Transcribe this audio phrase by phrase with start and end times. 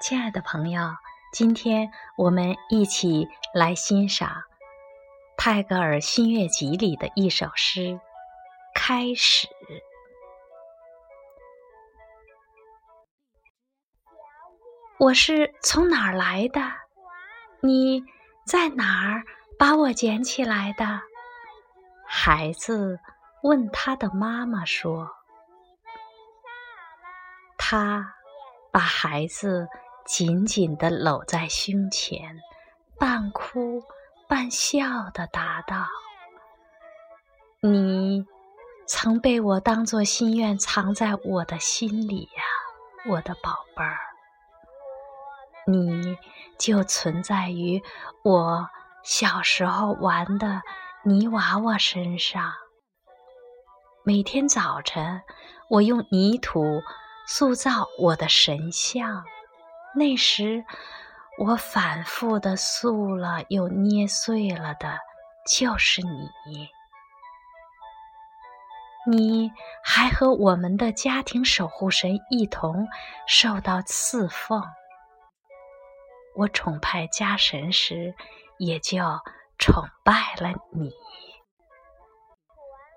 [0.00, 0.94] 亲爱的朋友，
[1.32, 4.44] 今天我们一起来欣赏
[5.36, 7.80] 泰戈尔《新月集》里的一首诗
[8.74, 9.48] 《开始》。
[15.00, 16.60] 我是从哪儿来的？
[17.60, 18.04] 你
[18.46, 19.24] 在哪儿
[19.58, 21.00] 把我捡起来的？
[22.06, 23.00] 孩子
[23.42, 25.10] 问他的妈妈说
[27.58, 28.14] ：“他
[28.70, 29.68] 把孩子。”
[30.08, 32.40] 紧紧地搂在胸前，
[32.98, 33.82] 半哭
[34.26, 35.84] 半笑地答道
[37.60, 38.24] ：“你
[38.86, 42.42] 曾被我当作心愿藏在我的心里呀，
[43.06, 43.98] 我的宝贝儿。
[45.66, 46.16] 你
[46.58, 47.82] 就存在于
[48.24, 48.66] 我
[49.02, 50.62] 小时候玩的
[51.04, 52.54] 泥娃娃身上。
[54.04, 55.20] 每天早晨，
[55.68, 56.80] 我用泥土
[57.26, 59.22] 塑造我的神像。”
[59.98, 60.64] 那时，
[61.38, 64.98] 我反复的塑了又捏碎了的，
[65.50, 66.68] 就是你。
[69.10, 69.50] 你
[69.82, 72.86] 还和我们的家庭守护神一同
[73.26, 74.62] 受到赐奉。
[76.36, 78.14] 我崇拜家神时，
[78.58, 78.98] 也就
[79.58, 80.92] 崇拜了你。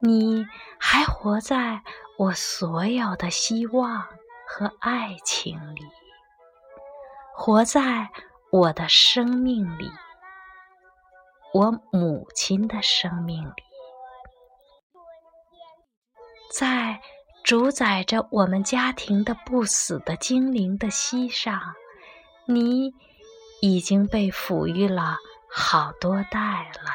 [0.00, 0.46] 你
[0.80, 1.82] 还活在
[2.18, 4.08] 我所有的希望
[4.46, 5.82] 和爱情里。
[7.40, 8.10] 活在
[8.50, 9.88] 我的生命里，
[11.54, 13.62] 我母亲的生命里，
[16.52, 17.00] 在
[17.44, 21.60] 主宰着我们家庭的不死的精灵的膝上，
[22.44, 22.92] 你
[23.62, 25.16] 已经被抚育了
[25.48, 26.90] 好多代了。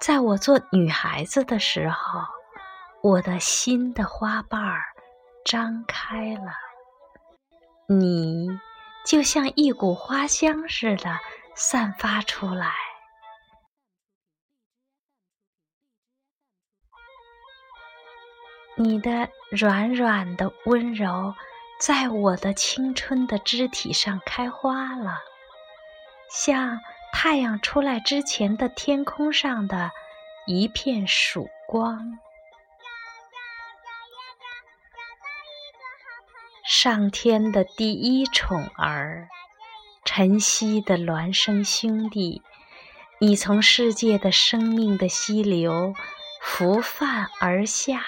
[0.00, 2.20] 在我做女孩子的时候，
[3.00, 4.89] 我的心的花瓣儿。
[5.44, 6.52] 张开了，
[7.88, 8.48] 你
[9.06, 11.18] 就像一股花香似的
[11.54, 12.72] 散发出来。
[18.76, 21.34] 你的软软的温柔，
[21.80, 25.18] 在我的青春的肢体上开花了，
[26.30, 26.80] 像
[27.12, 29.90] 太阳出来之前的天空上的
[30.46, 32.18] 一片曙光。
[36.72, 39.28] 上天的第一宠儿，
[40.04, 42.42] 晨曦的孪生兄弟，
[43.18, 45.94] 你从世界的生命的溪流
[46.40, 48.04] 浮泛而下，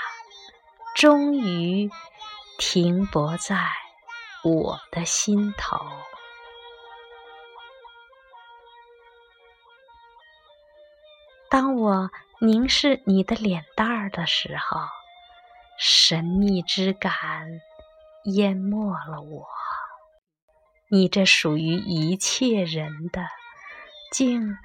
[0.94, 1.90] 终于
[2.56, 3.56] 停泊在
[4.44, 5.84] 我的心头。
[11.50, 14.82] 当我凝视你的脸蛋儿的时候，
[15.76, 17.60] 神秘之感。
[18.24, 19.46] 淹没了我，
[20.88, 23.26] 你这属于一切人的，
[24.12, 24.56] 竟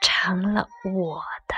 [0.00, 1.54] 成了我的。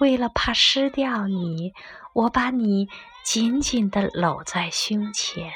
[0.00, 1.72] 为了怕失掉你，
[2.12, 2.88] 我把你
[3.24, 5.52] 紧紧地搂在胸前。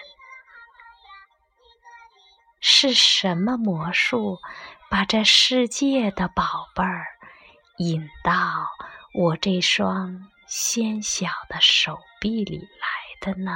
[2.61, 4.39] 是什么魔术，
[4.89, 7.07] 把这世界的宝贝儿
[7.79, 8.69] 引到
[9.15, 12.69] 我这双纤小的手臂里？
[13.35, 13.53] 的呢？